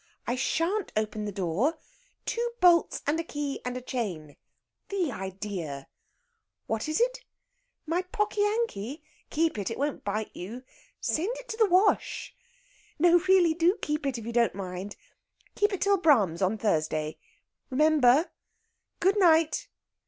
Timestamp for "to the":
11.49-11.69